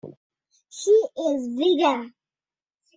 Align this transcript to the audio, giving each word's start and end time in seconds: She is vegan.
She 0.71 0.89
is 1.15 1.41
vegan. 1.55 2.15